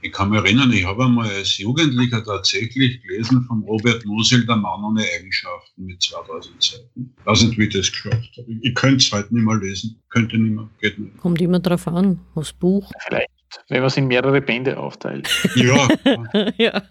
[0.02, 4.56] Ich kann mich erinnern, ich habe einmal als Jugendlicher tatsächlich gelesen von Robert Musil, Der
[4.56, 7.14] Mann ohne Eigenschaften mit 2000 Seiten.
[7.18, 8.46] Ich weiß nicht, wie ich das geschafft habe.
[8.62, 10.00] Ich könnte es heute nicht mehr lesen.
[10.10, 10.68] Könnte nicht mehr.
[10.80, 11.16] Geht nicht.
[11.18, 12.90] Kommt immer drauf an, aufs Buch.
[13.06, 13.28] Vielleicht,
[13.68, 15.28] wenn man es in mehrere Bände aufteilt.
[15.56, 15.88] Ja,
[16.56, 16.82] ja.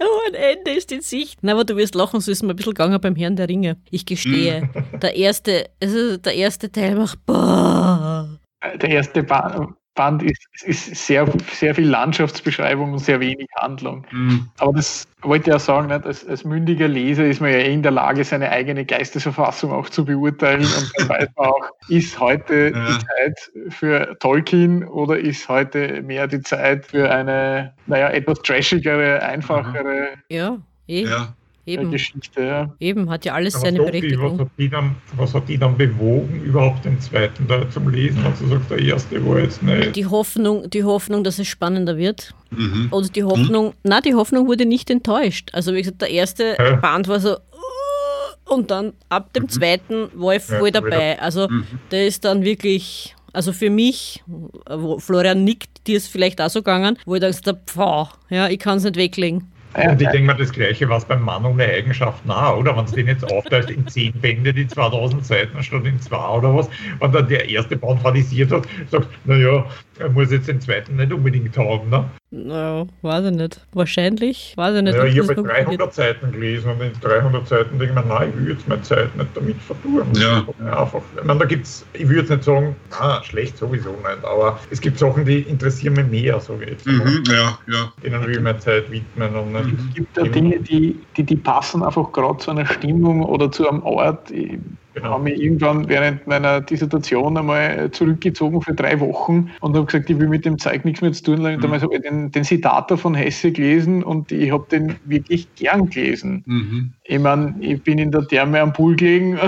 [0.00, 1.38] Oh, ein Ende ist in Sicht.
[1.42, 3.76] Na, aber du wirst lachen, so ist mir ein bisschen gegangen beim Herrn der Ringe.
[3.90, 4.68] Ich gestehe,
[5.00, 8.38] der erste, also der erste Teil macht boah.
[8.80, 14.06] Der erste Ba- Band ist, ist sehr, sehr viel Landschaftsbeschreibung und sehr wenig Handlung.
[14.10, 16.06] hm, Aber das wollte ich ja sagen, nicht?
[16.06, 19.88] Als, als mündiger Leser ist man ja eh in der Lage, seine eigene Geistesverfassung auch
[19.88, 20.62] zu beurteilen.
[20.62, 22.86] Und dann weiß man auch, ist heute Ja.
[22.86, 29.20] die Zeit für Tolkien oder ist heute mehr die Zeit für eine, naja, etwas trashigere,
[29.22, 31.34] einfachere Ja, eh, ja.
[31.66, 31.90] Eben.
[31.90, 32.42] Geschichte.
[32.42, 32.74] Ja.
[32.80, 34.38] Eben, hat ja alles Aber seine Sophie, was Berechtigung.
[34.40, 38.22] hat, die dann, was hat die dann bewogen, überhaupt den zweiten da zum Lesen?
[38.40, 39.96] Du sagst, der erste war jetzt nicht.
[39.96, 42.32] Die Hoffnung, die Hoffnung, dass es spannender wird.
[42.50, 42.88] Mhm.
[42.90, 45.50] Und die Hoffnung, na, die Hoffnung wurde nicht enttäuscht.
[45.52, 46.76] Also wie gesagt, der erste Ja.
[46.76, 51.20] Band war so uh, und dann ab dem zweiten war ich voll Ja, dabei.
[51.20, 51.64] Also Mhm.
[51.90, 54.22] der ist dann wirklich, also für mich,
[54.68, 58.08] wo Florian nickt, dir ist vielleicht auch so gegangen, wo ich dann gesagt habe, pfau,
[58.30, 59.50] ja, ich kann es nicht weglegen.
[59.76, 62.76] Ja, Und ich denke mal, das Gleiche war es beim Mann ohne Eigenschaften auch, oder?
[62.76, 66.54] Wenn es den jetzt aufteilt in zehn Bände, die 2000 Seiten statt in zwei oder
[66.54, 66.68] was,
[67.00, 69.66] und dann der erste Band fadisiert hat, sagt, naja,
[69.98, 72.08] er muss jetzt den zweiten nicht unbedingt haben, ne?
[72.30, 73.60] Na, weiß ich nicht.
[73.72, 74.96] Wahrscheinlich, weiß ich nicht.
[74.96, 78.30] Ja, ich habe noch 300 Seiten gelesen und in 300 Seiten denke ich mir, nein,
[78.30, 80.08] ich will jetzt meine Zeit nicht damit vertun.
[80.14, 80.44] Ja.
[80.58, 84.58] Einfach, ich meine, da gibt's, ich würde jetzt nicht sagen, ah, schlecht sowieso nicht, aber
[84.70, 86.84] es gibt Sachen, die interessieren mich mehr, so jetzt.
[86.84, 87.22] Mhm.
[87.28, 87.92] Ja, ja.
[88.02, 89.78] Denen will ich meine Zeit widmen und nicht.
[89.88, 93.68] Es gibt ja Dinge, die, die, die passen einfach gerade zu einer Stimmung oder zu
[93.68, 94.32] einem Ort.
[94.32, 94.58] Ich
[94.96, 95.10] Genau.
[95.10, 100.18] habe mich irgendwann während meiner Dissertation einmal zurückgezogen für drei Wochen und habe gesagt, ich
[100.18, 101.44] will mit dem Zeug nichts mehr zu tun.
[101.44, 105.54] Und damals habe ich den, den Siddhartha von Hesse gelesen und ich habe den wirklich
[105.56, 106.44] gern gelesen.
[106.46, 106.94] Mhm.
[107.04, 109.38] Ich meine, ich bin in der Therme am Pool gelegen.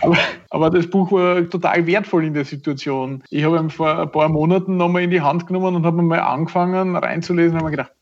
[0.00, 0.16] aber,
[0.48, 3.22] aber das Buch war total wertvoll in der Situation.
[3.28, 6.20] Ich habe ihn vor ein paar Monaten nochmal in die Hand genommen und habe mal
[6.20, 7.92] angefangen reinzulesen und habe mir gedacht,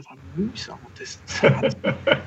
[0.00, 1.22] ist einfach mühsam und das.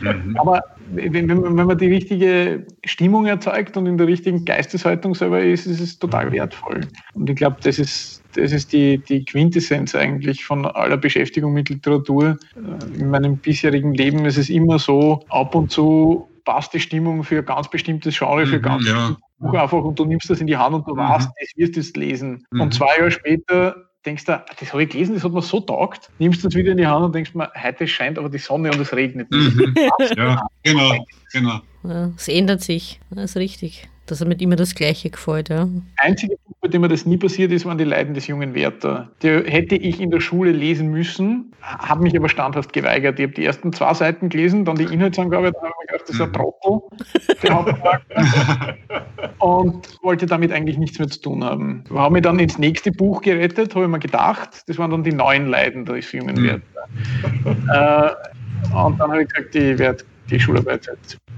[0.02, 0.38] Mhm.
[0.38, 5.66] Aber wenn, wenn, man- die richtige Stimmung erzeugt und in der richtigen Geisteshaltung selber ist,
[5.66, 6.82] ist es total wertvoll.
[7.14, 11.70] Und ich glaube, das ist, das ist die, die Quintessenz eigentlich von aller Beschäftigung mit
[11.70, 12.38] Literatur.
[12.56, 17.24] Äh, In meinem bisherigen Leben ist es immer so, ab und zu passt die Stimmung
[17.24, 18.94] für ein ganz bestimmtes Genre, für Mhm, ganz ja.
[18.94, 21.00] bestimmtes Buch einfach und du nimmst das in die Hand und du Mhm.
[21.00, 22.46] weißt, das wirst du jetzt lesen.
[22.52, 22.62] Mhm.
[22.62, 23.76] Und zwei Jahre später
[24.08, 26.78] denkst du, das habe ich gelesen, das hat mir so taugt, nimmst es wieder in
[26.78, 29.56] die Hand und denkst mir, heute scheint aber die Sonne und es regnet nicht.
[29.56, 29.76] Mhm.
[30.18, 31.60] Ja, genau, genau.
[31.84, 33.88] Ja, es ändert sich, das ist richtig.
[34.06, 35.68] Dass er mit immer das Gleiche gefällt, ja.
[35.98, 39.10] einzige bei dem mir das nie passiert ist, waren die Leiden des jungen Werther.
[39.22, 43.20] Der hätte ich in der Schule lesen müssen, habe mich aber standhaft geweigert.
[43.20, 46.10] Ich habe die ersten zwei Seiten gelesen, dann die Inhaltsangabe, dann habe ich mir gedacht,
[46.10, 46.82] das ist ein Trottel,
[47.44, 48.76] der Hauptcharakter,
[49.40, 51.84] und wollte damit eigentlich nichts mehr zu tun haben.
[51.94, 55.14] Habe mich dann ins nächste Buch gerettet, habe ich mir gedacht, das waren dann die
[55.14, 56.62] neuen Leiden des jungen Mhm.
[57.46, 58.16] Werther.
[58.16, 60.90] Äh, und dann habe ich gesagt, ich werde die Schularbeit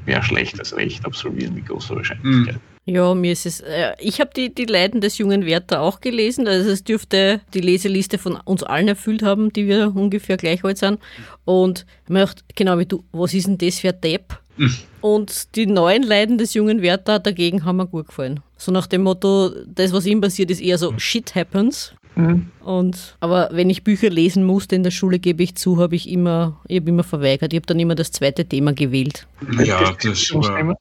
[0.05, 2.59] mehr schlecht als recht absolvieren, mit großer Wahrscheinlichkeit.
[2.89, 3.59] Ja, mir ist es.
[3.61, 6.47] Äh, ich habe die, die Leiden des jungen Werther auch gelesen.
[6.47, 10.79] Also es dürfte die Leseliste von uns allen erfüllt haben, die wir ungefähr gleich alt
[10.79, 10.99] sind.
[11.45, 14.39] Und ich mir gedacht, genau wie du, was ist denn das für ein Depp?
[15.01, 18.41] Und die neuen Leiden des jungen Werther dagegen haben mir gut gefallen.
[18.57, 21.93] So nach dem Motto, das, was ihm passiert, ist eher so Shit happens.
[22.15, 22.47] Mhm.
[22.65, 26.09] Und, aber wenn ich Bücher lesen musste in der Schule, gebe ich zu, habe ich
[26.09, 27.53] immer, ich habe immer verweigert.
[27.53, 29.27] Ich habe dann immer das zweite Thema gewählt.
[29.63, 30.75] Ja, das war,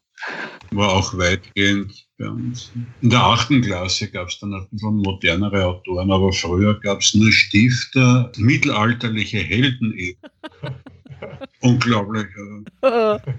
[0.71, 2.73] war auch weitgehend bei uns.
[3.01, 7.15] In der achten Klasse gab es dann ein bisschen modernere Autoren, aber früher gab es
[7.15, 10.21] nur Stifter, mittelalterliche Helden eben.
[11.61, 12.27] Unglaublich.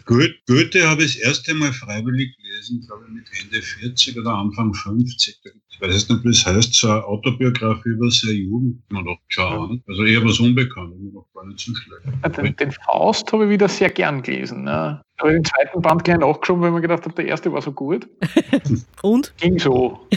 [0.05, 4.33] Goethe, Goethe habe ich das erste Mal freiwillig gelesen, glaube ich, mit Ende 40 oder
[4.33, 5.39] Anfang 50.
[5.69, 8.81] Ich weiß nicht, wie es heißt, so eine Autobiografie über seine Jugend.
[8.89, 9.81] Man doch schauen.
[9.87, 12.37] Also eher was Unbekanntes, noch gar nicht so schlecht.
[12.37, 14.63] Den, den Faust habe ich wieder sehr gern gelesen.
[14.63, 15.01] Ne?
[15.19, 17.71] Aber den zweiten Band gleich nachgeschoben, weil ich mir gedacht habe, der erste war so
[17.71, 18.07] gut.
[19.01, 19.33] Und?
[19.37, 19.99] Ging so.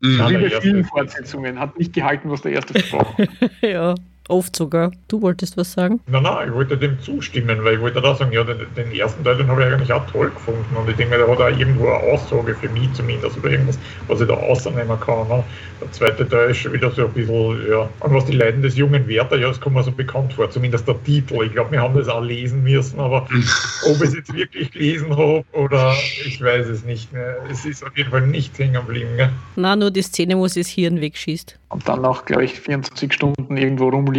[0.00, 0.18] Mhm.
[0.28, 1.58] Wie bei vielen Fortsetzungen.
[1.58, 3.50] Hat nicht gehalten, was der erste versprochen hat.
[3.62, 3.94] ja.
[4.28, 4.92] Oft sogar.
[5.08, 6.00] Du wolltest was sagen?
[6.06, 9.24] Nein, nein, ich wollte dem zustimmen, weil ich wollte da sagen, ja, den, den ersten
[9.24, 11.88] Teil, den habe ich eigentlich auch toll gefunden und ich denke, der hat auch irgendwo
[11.88, 15.26] eine Aussage für mich zumindest oder irgendwas, was ich da ausnehmen kann.
[15.28, 15.42] Ne?
[15.80, 18.76] Der zweite Teil ist schon wieder so ein bisschen, ja, und was die Leiden des
[18.76, 21.42] jungen Werther, ja, das kommt mir so bekannt vor, zumindest der Titel.
[21.44, 23.26] Ich glaube, wir haben das auch lesen müssen, aber
[23.86, 27.38] ob ich es jetzt wirklich gelesen habe oder ich weiß es nicht mehr.
[27.50, 29.30] Es ist auf jeden Fall nicht hängen geblieben.
[29.56, 31.58] Na, nur die Szene, wo sie das Hirn wegschießt.
[31.70, 34.11] Und dann noch, glaube ich, 24 Stunden irgendwo rumliegt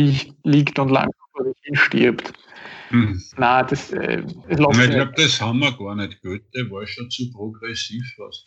[0.80, 2.34] und langsam vor sich hin stirbt.
[2.94, 3.20] Hm.
[3.38, 6.22] Nein, das, äh, ich glaube, das haben wir gar nicht.
[6.22, 8.46] Goethe war schon zu progressiv fast.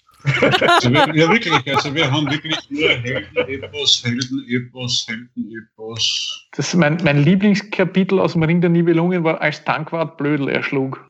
[0.51, 1.75] Also wir, ja, wirklich.
[1.75, 6.49] Also wir haben wirklich nur Helden-Epos, Helden-Epos, Helden-Epos.
[6.53, 11.05] Das mein, mein Lieblingskapitel aus dem Ring der Nibelungen war, als Tankwart Blödel erschlug.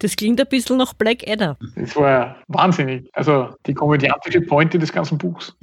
[0.00, 1.56] Das klingt ein bisschen nach Black Adder.
[1.76, 3.08] Das war wahnsinnig.
[3.14, 5.56] Also die komödiantische Pointe des ganzen Buchs.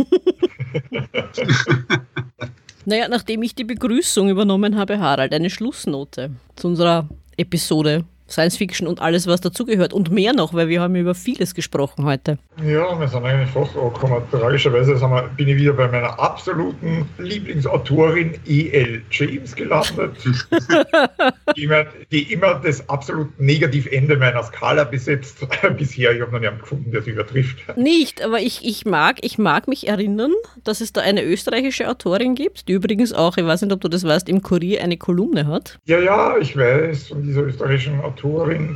[2.86, 8.88] Naja, nachdem ich die Begrüßung übernommen habe, Harald, eine Schlussnote zu unserer Episode Science Fiction
[8.88, 12.38] und alles, was dazugehört und mehr noch, weil wir haben über vieles gesprochen heute.
[12.64, 14.22] Ja, wir sind eigentlich fast angekommen.
[14.32, 19.02] Tragischerweise wir, bin ich wieder bei meiner absoluten Lieblingsautorin E.L.
[19.12, 20.12] James gelandet,
[21.56, 25.38] die, immer, die immer das absolut Negativende meiner Skala besetzt.
[25.78, 27.58] Bisher, ich habe noch niemanden gefunden, der es übertrifft.
[27.78, 32.36] Nicht, aber ich, ich, mag, ich mag mich erinnern, dass es da eine österreichische Autorin
[32.36, 35.48] gibt, die übrigens auch, ich weiß nicht, ob du das weißt, im Kurier eine Kolumne
[35.48, 35.80] hat.
[35.86, 38.19] Ja, ja, ich weiß, von dieser österreichischen Autorin,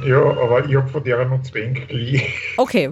[0.06, 2.24] ja, aber ich habe von der noch Zwenk geliehen.
[2.58, 2.90] Okay,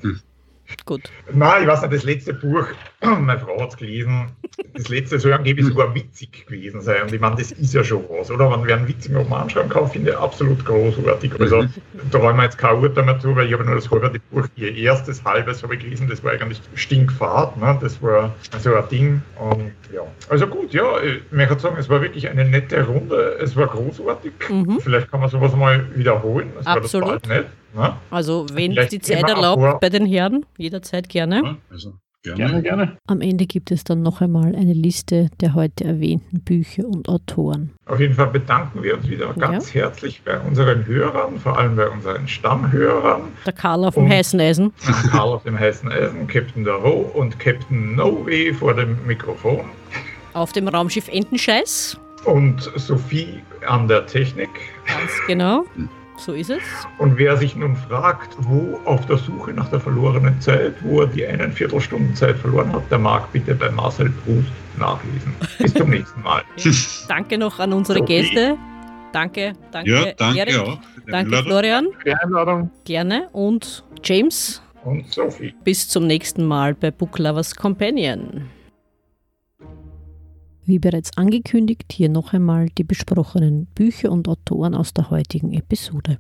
[0.85, 1.11] gut.
[1.33, 2.67] Nein, ich weiß nicht, das letzte Buch,
[3.19, 4.27] meine Frau hat es gelesen,
[4.73, 7.03] das letzte soll angeblich sogar witzig gewesen sein.
[7.03, 8.51] Und ich meine, das ist ja schon was, oder?
[8.51, 11.31] Wenn wer einen witzigen Roman schreiben kann, finde ich absolut großartig.
[11.39, 11.65] Also
[12.11, 14.47] da wollen wir jetzt kein Urteil mehr zu, weil ich habe nur das halbe Buch,
[14.55, 17.77] ihr erstes halbes habe ich gelesen, das war eigentlich stinkfad, ne?
[17.81, 19.21] das war so ein Ding.
[19.39, 23.55] Und ja, also gut, ja, ich möchte sagen, es war wirklich eine nette Runde, es
[23.55, 24.33] war großartig.
[24.49, 24.79] Mhm.
[24.79, 27.07] Vielleicht kann man sowas mal wiederholen, das Absolut.
[27.07, 27.51] war das bald nicht.
[27.73, 27.95] Ne?
[28.11, 31.41] Also, wenn Vielleicht die Zeit erlaubt, vor- bei den Herren, jederzeit gerne.
[31.43, 32.37] Ja, also gerne.
[32.37, 32.97] Gerne, gerne.
[33.07, 37.71] Am Ende gibt es dann noch einmal eine Liste der heute erwähnten Bücher und Autoren.
[37.85, 41.89] Auf jeden Fall bedanken wir uns wieder ganz herzlich bei unseren Hörern, vor allem bei
[41.89, 43.23] unseren Stammhörern.
[43.45, 44.73] Der Karl auf dem heißen Eisen.
[45.11, 49.65] Karl auf dem heißen Eisen, Captain Daro und Captain Noe vor dem Mikrofon.
[50.33, 51.97] Auf dem Raumschiff Entenscheiß.
[52.25, 54.49] Und Sophie an der Technik.
[54.85, 55.65] Ganz genau.
[56.23, 56.61] So ist es.
[56.99, 61.07] Und wer sich nun fragt, wo auf der Suche nach der verlorenen Zeit, wo er
[61.07, 65.33] die einen Viertelstunden Zeit verloren hat, der mag bitte bei Marcel Proust nachlesen.
[65.57, 66.43] Bis zum nächsten Mal.
[67.07, 68.21] Danke noch an unsere Sophie.
[68.21, 68.55] Gäste.
[69.13, 70.57] Danke, danke, Ja, danke Erik.
[70.59, 70.77] auch.
[71.07, 71.45] Danke, Einladung.
[71.47, 71.87] Florian.
[71.97, 72.71] Für die Einladung.
[72.85, 73.27] Gerne.
[73.33, 75.53] Und James, Und Sophie.
[75.63, 78.45] bis zum nächsten Mal bei Book Lovers Companion.
[80.65, 86.19] Wie bereits angekündigt, hier noch einmal die besprochenen Bücher und Autoren aus der heutigen Episode.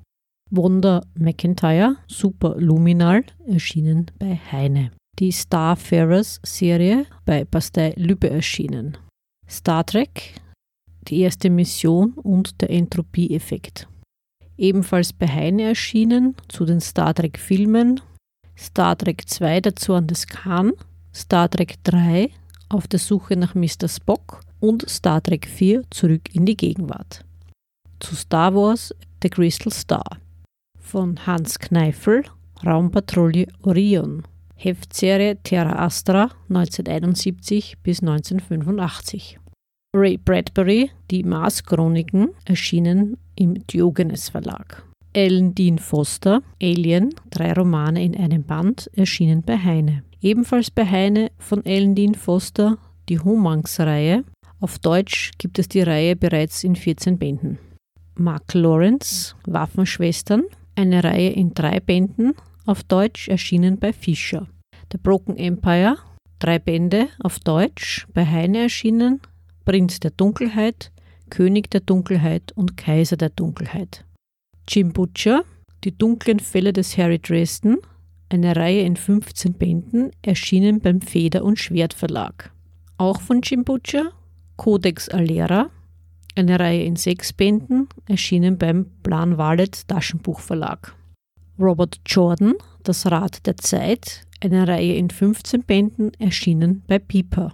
[0.49, 4.91] Wanda McIntyre, Super Luminal, erschienen bei Heine.
[5.19, 8.97] Die Starfarers-Serie bei Bastei Lübbe erschienen.
[9.47, 10.35] Star Trek,
[11.07, 13.87] die erste Mission und der Entropieeffekt.
[14.57, 18.01] Ebenfalls bei Heine erschienen zu den Star Trek-Filmen
[18.61, 20.73] Star Trek 2, der Zorn des Khan,
[21.15, 22.29] Star Trek 3,
[22.71, 23.89] Auf der Suche nach Mr.
[23.89, 27.25] Spock und Star Trek 4, Zurück in die Gegenwart.
[27.99, 30.05] Zu Star Wars The Crystal Star
[30.79, 32.23] von Hans Kneifel,
[32.65, 34.23] Raumpatrouille Orion,
[34.55, 39.37] Heftserie Terra Astra 1971 bis 1985.
[39.93, 44.85] Ray Bradbury, Die Mars-Chroniken, erschienen im Diogenes Verlag.
[45.11, 50.03] Ellen Dean Foster, Alien, drei Romane in einem Band, erschienen bei Heine.
[50.21, 52.77] Ebenfalls bei Heine von Ellen Dean Foster
[53.09, 54.23] die Homanx-Reihe.
[54.59, 57.57] Auf Deutsch gibt es die Reihe bereits in 14 Bänden.
[58.15, 60.43] Mark Lawrence, Waffenschwestern,
[60.75, 64.47] eine Reihe in drei Bänden, auf Deutsch erschienen bei Fischer.
[64.91, 65.97] The Broken Empire,
[66.37, 69.21] drei Bände, auf Deutsch, bei Heine erschienen,
[69.65, 70.91] Prinz der Dunkelheit,
[71.31, 74.05] König der Dunkelheit und Kaiser der Dunkelheit.
[74.67, 75.43] Jim Butcher,
[75.83, 77.77] Die dunklen Fälle des Harry Dresden,
[78.31, 82.51] eine Reihe in 15 Bänden, erschienen beim Feder- und Schwert Verlag.
[82.97, 84.11] Auch von Jim Butcher,
[84.55, 85.69] Codex Alera,
[86.35, 90.95] eine Reihe in sechs Bänden, erschienen beim Plan Wallet Taschenbuchverlag.
[91.59, 97.53] Robert Jordan, Das Rad der Zeit, eine Reihe in 15 Bänden, erschienen bei Piper.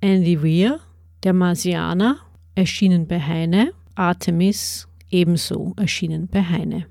[0.00, 0.80] Andy Weir,
[1.24, 2.18] Der Marsianer,
[2.54, 3.72] erschienen bei Heine.
[3.94, 6.86] Artemis, ebenso erschienen bei Heine.